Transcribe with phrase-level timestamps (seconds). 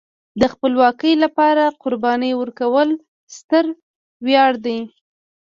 [0.41, 2.89] د خپلواکۍ لپاره قرباني ورکول
[3.37, 3.65] ستر
[4.25, 4.79] ویاړ دی.